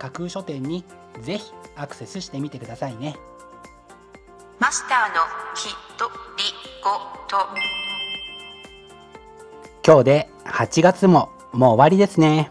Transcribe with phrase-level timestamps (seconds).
[0.00, 0.82] 架空書店に
[1.20, 3.16] ぜひアクセスしてみてくださいね。
[4.58, 5.20] マスターの
[5.54, 6.44] ひとり
[6.82, 6.90] ご
[7.28, 7.46] と。
[9.86, 12.50] 今日で8月ももう終わりですね。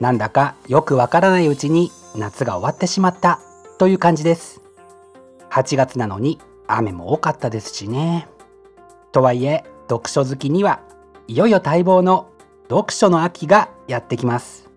[0.00, 3.38] なんだかよくわからないうちに夏が終わってしまった。
[3.78, 4.60] という感じです。
[5.50, 8.26] 8月なのに雨も多かったですしね。
[9.12, 10.80] とはいえ読書好きには
[11.28, 12.30] いよいよ待望の
[12.68, 14.69] 読書の秋がやってきます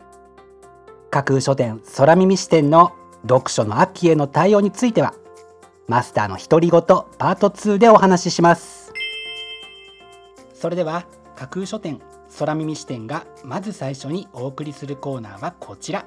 [1.14, 5.14] 架空書店空耳視点の読書の秋への対応については
[5.88, 8.92] マスターの独り言パート2でお話しします。
[10.56, 12.02] それでは架空書店
[12.40, 16.04] 空耳視点がまず最初にお送りするコーナーはこちら。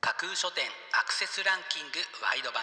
[0.00, 0.64] 架空書店
[0.98, 2.62] アクセスランキングワイド版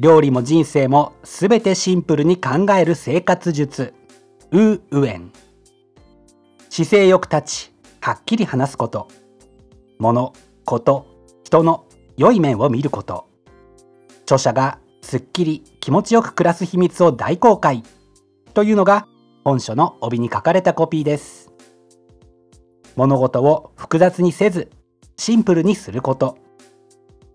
[0.00, 3.92] 料理も人生もすべてシンプルに考える生活術。
[4.50, 5.30] ウーウエン
[6.70, 9.08] 姿勢よく立ちはっきり話すこと。
[9.98, 10.32] 物
[10.64, 11.06] こと
[11.44, 11.84] 人の
[12.16, 13.28] 良い面を見ること。
[14.22, 17.82] 著者がすっきり気持ちよく暮らす秘密を大公開。
[18.54, 19.06] というのが
[19.44, 21.52] 本書の帯に書かれたコピーです。
[22.96, 24.70] 物事を複雑にせず
[25.18, 26.38] シンプルにすること。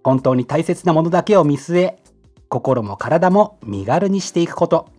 [0.03, 2.04] 本当に大切なものだけを見据え
[2.49, 4.89] 心も体も身軽にしていくこと。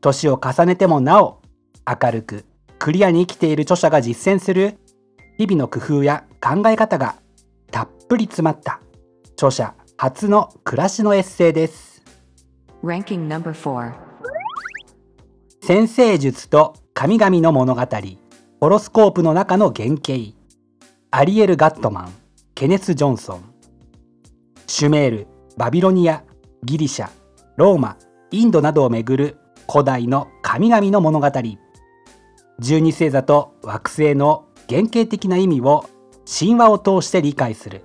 [0.00, 1.40] 年を重ねてもなお
[1.86, 2.44] 明るく
[2.78, 4.78] クリアに生きている著者が実践する
[5.38, 7.14] 日々の工夫や考え方が
[7.70, 8.80] たっぷり詰まった
[9.34, 12.02] 著者初の暮らしのエッセイです。
[12.82, 13.92] Ranking number 4
[15.60, 17.82] 先生術と神々の物語
[18.60, 20.36] ホロスコープの中の原型
[21.12, 22.12] アリエル・ガットマン
[22.56, 23.54] ケネス・ジョンソン。
[24.66, 25.26] シュメール
[25.56, 26.24] バビロニア
[26.64, 27.10] ギリシャ
[27.56, 27.96] ローマ
[28.30, 29.36] インドなどをめぐる
[29.70, 31.30] 古代の神々の物語。
[32.58, 35.88] 十二星座と惑星の原型的な意味を
[36.24, 37.82] 神話を通して理解する。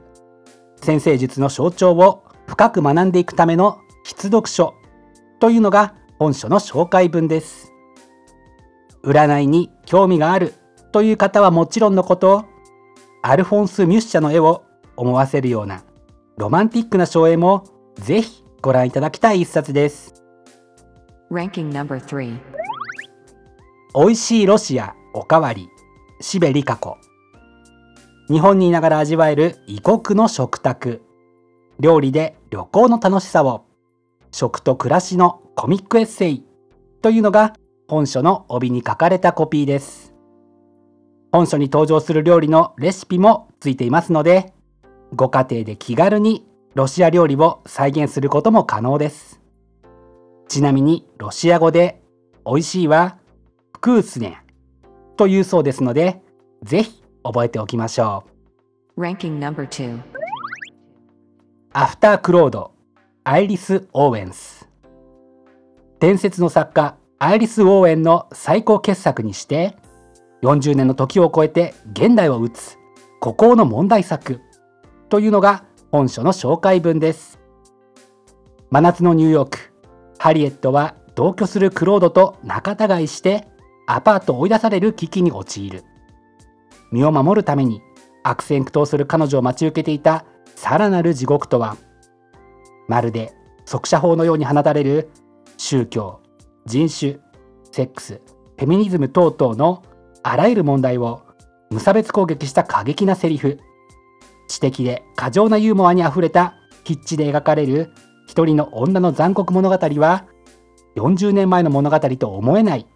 [0.76, 4.76] 先生術の象徴を深く学んでいくための必読書
[5.40, 7.74] というのが本書の紹介文です。
[9.04, 10.54] 占いに興味がある
[10.92, 12.46] という方はもちろんのこと
[13.24, 14.64] アルフォンス・ミュッシャの絵を
[14.96, 15.84] 思わせるような
[16.38, 17.66] ロマンティックな書影も
[17.96, 20.24] ぜひご覧いただきたい一冊です。
[21.32, 22.40] Ranking number 3
[23.96, 25.70] 美味しいロシアおかわり。
[26.20, 26.98] シベリカ子
[28.28, 31.02] 日本にいながら味わえる異国の食卓。
[31.80, 33.66] 料理で旅行の楽しさを。
[34.32, 36.44] 食と暮らしのコミックエッセイ。
[37.02, 37.54] というのが
[37.88, 40.14] 本書の帯に書かれたコピーです。
[41.32, 44.54] 本書に登場する料理のレシピもついていますので
[45.14, 46.46] ご家庭で気軽に
[46.78, 49.42] ロシア料理を再現することも可能です。
[50.48, 52.04] ちなみにロシア語で
[52.46, 53.18] 美味しいは
[53.74, 54.38] フクースネ
[55.16, 56.22] というそうですので
[56.62, 58.26] ぜひ覚えておきましょ
[58.96, 59.02] う。
[59.02, 60.00] Ranking number 2
[61.74, 62.74] アフタークロード
[63.24, 64.70] アイリス・オーウェンス
[66.00, 69.76] 伝説の作家アイリス・オーウェンの最高傑作にして
[70.44, 72.78] 40年の時を超えて現代を打つ
[73.20, 74.42] 孤高の問題作
[75.10, 77.40] というのが本書の紹介文です。
[78.72, 79.74] 真夏のニューヨーク。
[80.18, 83.48] ハリエットは同居するクロードと仲違いして
[83.88, 85.86] アパートを追い出される危機に陥る。
[86.92, 87.82] 身を守るために
[88.24, 90.26] 悪戦苦闘する彼女を待ち受けていた
[90.56, 91.78] さらなる地獄とは
[92.88, 93.34] まるで
[93.66, 95.10] 速射砲のように放たれる
[95.58, 96.22] 宗教
[96.66, 97.18] 人種
[97.72, 98.22] セックス
[98.58, 99.84] フェミニズム等々の
[100.24, 101.22] あらゆる問題を
[101.70, 103.60] 無差別攻撃した過激なセリフ
[104.48, 106.56] 知的で過剰なユーモアにあふれた
[106.86, 107.92] 筆致で描かれる
[108.28, 110.26] 一人の女の残酷物語は
[110.96, 112.88] 40年前の物語と思えない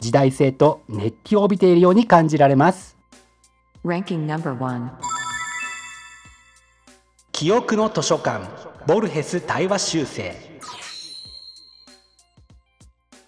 [0.00, 2.96] 時代性と熱気を帯びているように感じられます.
[7.32, 8.44] 記憶の図書館
[8.86, 10.34] ボルヘス対話修正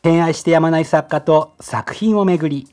[0.03, 2.67] 偏愛してやまない作家と作品をめぐり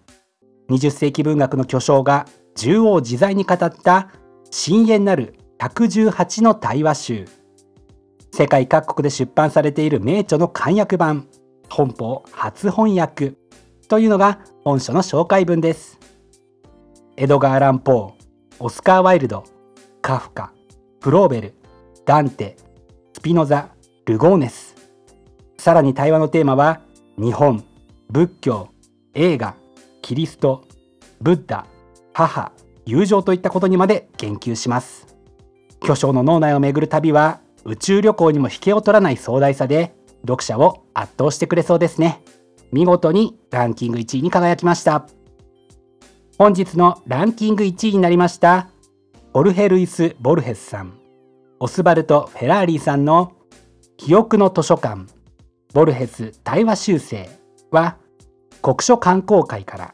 [0.69, 2.25] 20世紀文学の巨匠が
[2.55, 4.09] 縦横自在に語った
[4.51, 7.25] 深淵なる118の対話集。
[8.31, 11.27] 世界各国で出版されている名著の簡約版
[11.69, 13.33] 本邦初翻訳
[13.87, 15.99] というのが本書の紹介文です。
[17.15, 19.43] エドガー・ランポーオスカー・ワイルド
[20.01, 20.53] カフカ
[21.01, 21.53] フローベル
[22.05, 22.57] ダンテ
[23.13, 23.69] スピノザ
[24.05, 24.75] ルゴーネス。
[25.57, 26.81] さらに対話のテーマは
[27.17, 27.63] 日本
[28.09, 28.69] 仏教
[29.13, 29.55] 映画
[30.01, 30.63] キリスト
[31.19, 31.65] ブッダ
[32.13, 32.51] 母。
[32.87, 35.07] 友情といったことにまで言及します。
[35.81, 42.23] 巨匠の脳内を巡る旅は宇宙旅行にも引けを取らない壮大さで読者を圧倒してくれそうですね。
[42.71, 45.05] 見事にランキング1位に輝きました。
[46.37, 48.69] 本日のランキング1位になりました
[49.33, 50.93] オルヘルイス・ボルヘスさん。
[51.59, 53.33] オスバルト・フェラーリーさんの
[53.97, 55.11] 記憶の図書館
[55.73, 57.29] ボルヘス対話修正
[57.69, 57.97] は
[58.61, 59.93] 国書観光会から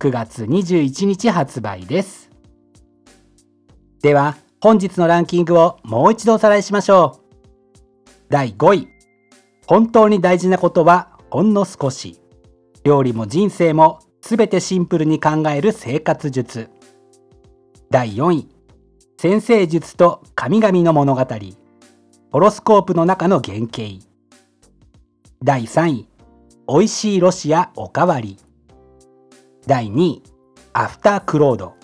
[0.00, 2.21] 9月21日発売です。
[4.02, 8.10] では本日のランキングをもう一度おさらいしましょう。
[8.28, 8.88] 第5位。
[9.66, 12.18] 本当に大事なことはほんの少し。
[12.82, 16.68] 料理も人生もすべてシンプルに考える生活術。
[17.90, 18.48] 第4位。
[19.18, 21.24] 先生術と神々の物語。
[22.32, 24.04] ホロスコープの中の原型。
[25.44, 26.08] 第3位。
[26.66, 28.36] 美味しいロシアおかわり。
[29.68, 30.22] 第2位。
[30.72, 31.74] アフタークロード。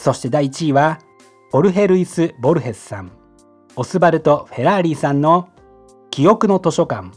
[0.00, 0.98] そして第1位は
[1.52, 3.12] オルヘルイス・ボルヘスさん。
[3.76, 5.50] オスバルト・フェラーリーさんの
[6.10, 7.10] 記憶の図書館。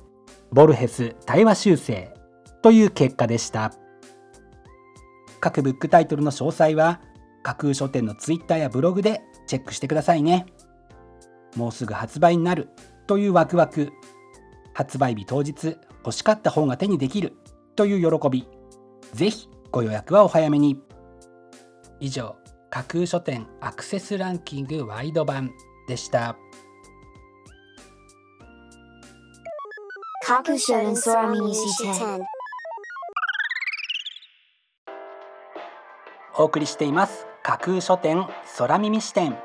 [0.52, 2.14] ボルヘス対話修正。
[2.62, 3.72] という結果でした。
[5.40, 7.00] 各ブックタイトルの詳細は
[7.42, 10.46] 架空書店のツイッターやブログでチェックしてくださいね。
[11.56, 12.68] もうすぐ発売になる。
[13.08, 13.94] というワクワク。
[14.74, 17.38] 発売日当日欲しかった本が手にできる。
[17.78, 18.46] という喜び。
[19.14, 20.82] ぜひご予約はお早めに。
[22.02, 22.43] 以上。
[22.74, 25.52] 架空書店アクセスランキングワイド版
[25.88, 26.36] でした。
[30.26, 32.26] 架空書店空耳視点
[36.36, 37.28] お送りしています。
[37.44, 38.26] 架空書店
[38.58, 39.38] 空耳視点。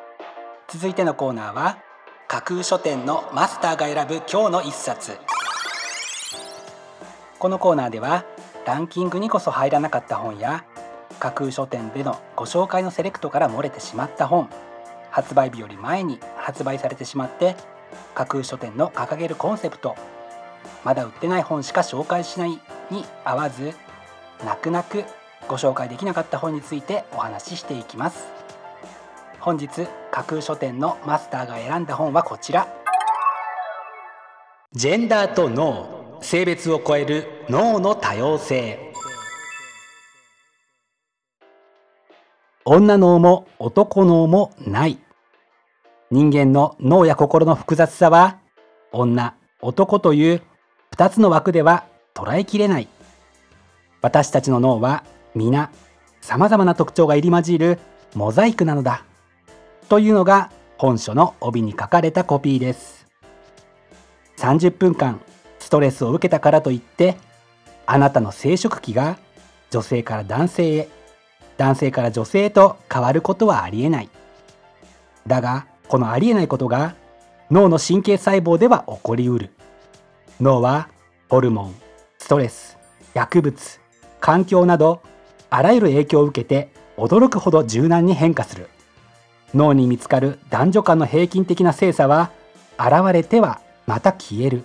[0.67, 1.77] 続いてのコーナーは
[2.29, 5.19] 架空書店のマスターが選ぶ今日の一冊。
[7.39, 8.25] このコーナーでは
[8.65, 10.65] ランキングにこそ入らなかった本や
[11.19, 14.49] 架空書店でのご紹介のセレクトから漏れてしまった本。
[15.11, 17.57] 発売日より前に発売されてしまって
[18.15, 19.97] 架空書店の掲げるコンセプト
[20.85, 22.51] まだ売ってない本しか紹介しない
[22.91, 23.73] に合わず
[24.45, 25.05] 泣く泣く
[25.49, 28.29] ご紹介できなかった本についてお話ししていきます。
[29.41, 32.69] 本日架空書店のマスターが選んだ本はこちら。
[34.73, 38.88] ジェンダーと脳性別を超える脳の多様性。
[42.71, 44.99] 女脳も男脳もない。
[46.11, 48.41] 人間の脳や心の複雑さは
[48.93, 50.43] 女男という
[50.95, 52.89] 2つの枠では捉えきれない。
[54.03, 55.03] 私たちの脳は
[55.35, 55.71] 皆
[56.21, 57.79] 様々な特徴が入り混じる
[58.15, 59.03] モザイクなのだ。
[59.89, 63.07] というのが本書の帯に書かれたコピーです。
[64.37, 65.23] 30分間
[65.59, 67.17] ストレスを受けたからといって
[67.87, 69.17] あなたの生殖器が
[69.71, 70.98] 女性から男性へ
[71.59, 74.09] 男性から女性へと変わることはありえない。
[75.27, 76.95] だがこのありえないことが
[77.51, 79.51] 脳の神経細胞では起こりうる。
[80.41, 80.89] 脳は
[81.29, 81.75] ホルモン
[82.19, 82.79] ストレス
[83.13, 83.81] 薬物
[84.21, 85.03] 環境など
[85.51, 88.69] あらゆる影響を受けて驚くほど柔軟に変化する。
[89.55, 92.31] 脳に見つかる男女間の平均的な性差は
[92.79, 94.65] 現れてはまた消える。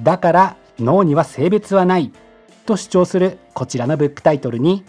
[0.00, 2.12] だから脳には性別はない
[2.66, 4.84] と主張するこちらのブックタイトルに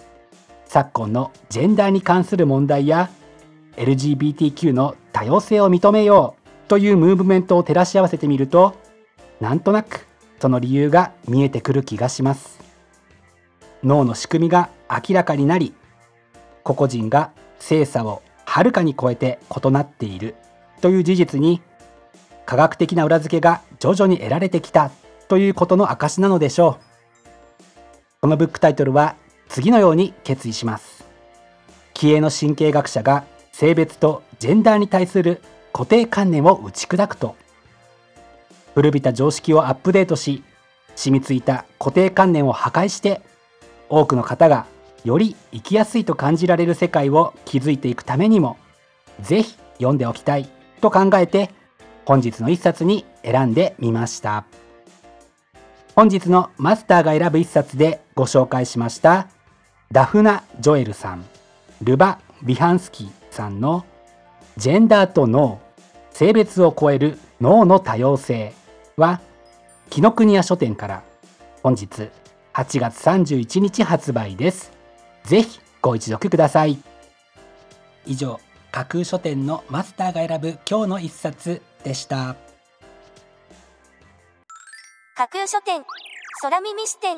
[0.68, 3.10] 昨今のジェンダーに関する問題や
[3.78, 8.76] LGBTQ の多様性を認めようというムーブメントを照らし合わせてみると
[9.40, 10.06] なんとなく
[10.40, 12.60] その理由が見えてくる気がします。
[13.84, 15.74] 脳の仕組みが明らかになり
[16.64, 20.36] 個々人が性差をはるかに超えて異なっている
[20.82, 21.62] という事実に
[22.46, 24.92] 科学的な裏付けが徐々に得られてきた
[25.28, 26.84] ということの証なのでしょう。
[28.22, 29.16] このブックタイトルは
[29.50, 31.06] 次のように決意します。
[31.94, 35.42] 気鋭の神経学者が性別とジェンダーに対する
[35.74, 37.36] 固定観念を打ち砕くと
[38.76, 40.44] 古びた常識をアップデートし
[40.96, 43.22] 染みついた固定観念を破壊して
[43.90, 44.68] 多くの方が
[45.04, 48.58] より生きやすいと感じられる世界を築いていくためにも
[49.22, 50.48] ぜひ読んでおきたい
[50.82, 51.50] と考えて
[52.06, 54.46] 本日の一冊に選んでみました。
[55.96, 59.30] 本日のマスターが選ぶ一冊でご紹介しました。
[59.92, 61.26] ダフナ・ジョエルさん
[61.82, 63.86] ルバ・ビハンスキーさんの
[64.58, 65.62] 「ジェンダーと脳
[66.12, 68.54] 性別を超える脳の多様性」
[68.98, 69.22] は
[69.90, 71.04] 紀ノ国屋書店から
[71.64, 72.10] 本日
[72.54, 74.72] 8月31日発売です。
[75.24, 76.78] ぜひご一読ください。
[78.06, 78.40] 以上
[78.72, 82.36] 架空書店のマスターが選ぶ今日の一冊でした。
[85.16, 85.84] 架空書店
[86.42, 87.18] 空耳視点。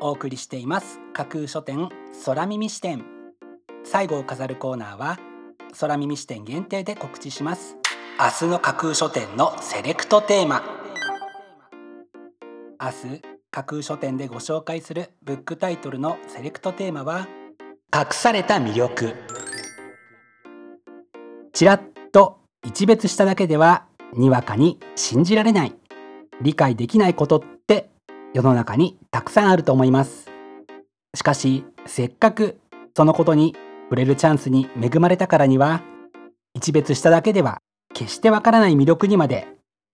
[0.00, 1.00] お送りしています。
[1.12, 1.88] 架空書店
[2.24, 3.04] 空耳視点。
[3.84, 5.18] 最後を飾るコーナーは
[5.80, 7.76] 空耳視点限定で告知します。
[8.18, 10.62] 明日の架空書店のセレクトテーマ。
[12.80, 17.26] 明日架空書店でご紹介するブックタイトルのセレクトテーマは
[17.94, 19.16] 隠された魅力。
[21.52, 25.74] ちらっと一別しただけではにわかに信じられない。
[26.40, 27.57] 理解できないことって
[28.34, 30.30] 世の中にたくさんあると思います。
[31.14, 32.58] しかしせっかく
[32.96, 35.82] そのことに触れるチャンスに恵まれたからには
[36.54, 37.58] 一別しただけでは
[37.94, 39.46] 決してわからない魅力にまで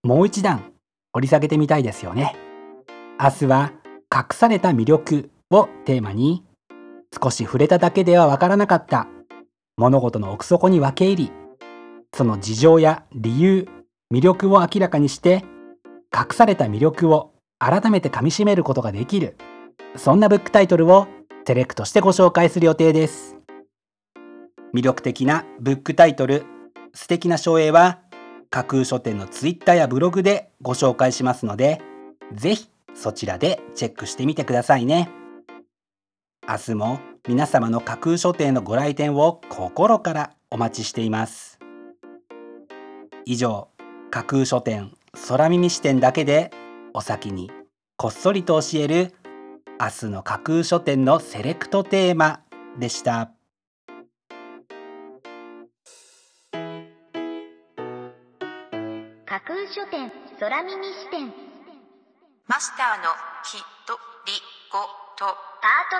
[0.03, 0.73] もう一段
[1.13, 2.35] 掘り下げてみたいですよね。
[3.19, 3.71] 明日は
[4.13, 6.43] 隠された魅力をテーマに
[7.21, 9.07] 少し触れただけではわからなかった
[9.77, 11.31] 物事の奥底に分け入り
[12.13, 13.67] その事情や理由
[14.13, 15.45] 魅力を明らかにして
[16.13, 19.37] 隠された魅力を改めてかみしめることができる。
[19.95, 21.07] そんなブックタイトルを
[21.47, 23.37] セレクトしてご紹介する予定です。
[24.73, 26.45] 魅力的なブックタイトル。
[26.93, 27.99] 素敵な書影は
[28.49, 31.81] 架空書店のツイッターやブログでご紹介しますので
[32.33, 35.09] ぜひそちらでチェックしてみてくださいね。
[36.47, 41.59] 明日も皆様の架空書店のご来店を心からお待ちしています。
[43.25, 43.67] 以上
[44.11, 44.91] 架空書店
[45.27, 46.51] 空耳視点だけで
[46.97, 47.51] お先に
[47.97, 49.11] こっそりと教える
[49.81, 52.39] 明日の架空書店のセレクトテーマ
[52.79, 53.33] でした。
[59.25, 60.09] 架空書店
[60.39, 61.33] 空耳視点。
[62.47, 63.09] マスターの
[63.43, 64.31] ひとり
[64.71, 64.79] ご
[65.17, 65.25] と。
[65.25, 65.91] パー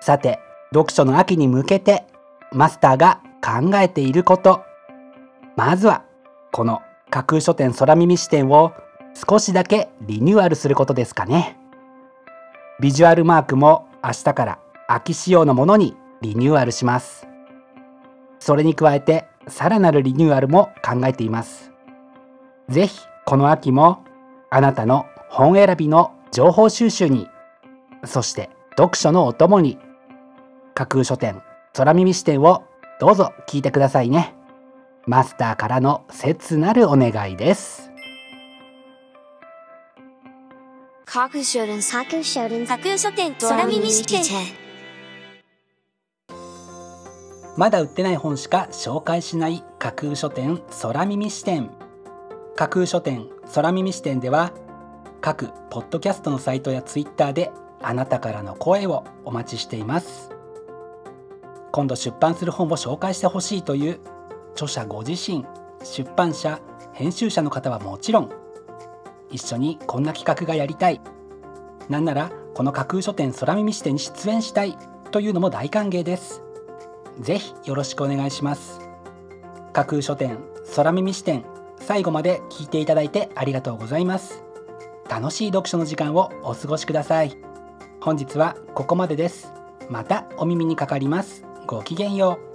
[0.00, 0.38] トさて
[0.72, 2.06] 読書の秋に向けて
[2.50, 4.64] マスターが考えていること。
[5.54, 6.06] まずは
[6.50, 6.80] この
[7.12, 8.72] 架空書店空耳視点を
[9.28, 11.58] 少しだけリニューアルすることですかね。
[12.80, 17.28] ビジュアルマークも明日から秋仕様のものにリニューアルします。
[18.40, 21.70] それに加えてさらなるリニューアルも考えています。
[22.70, 24.02] ぜひこの秋も
[24.48, 27.28] あなたの本選びの情報収集に
[28.06, 29.78] そして読書のお供に
[30.72, 31.42] 架空書店
[31.74, 32.64] 空耳視点を
[33.00, 34.34] どうぞ聞いてくださいね。
[35.04, 37.90] マスターからの切なるお願いです。
[41.04, 44.22] 架空書店架空書店架空書店空耳視点
[47.58, 51.70] まだ売ってない本しか紹介しない架空書店空耳視点。
[52.54, 54.52] 架空書店空耳視点では
[55.20, 57.50] 各ポッドキャストのサイトやツイッターで
[57.82, 60.30] あなたからの声をお待ちしています。
[61.72, 64.00] 今度出版する本を紹介してほしいという
[64.54, 65.44] 著者ご自身
[65.82, 66.60] 出版社
[66.92, 68.30] 編集者の方はもちろん
[69.30, 71.00] 一緒にこんな企画がやりたい。
[71.88, 74.76] なんならこの架空書店空耳視点に出演したい
[75.10, 76.42] というのも大歓迎です。
[77.20, 78.80] ぜひよろしくお願いします。
[79.72, 80.38] 架空書店
[80.76, 81.44] 空耳視点
[81.80, 84.44] 最後まで聞いていただいてありがとうございます。
[85.08, 87.36] 楽しい読書の時間をお過ごしください。
[88.00, 89.52] 本日はここまでです。
[89.88, 91.44] またお耳にかかります。
[91.66, 92.51] ごきげんよう。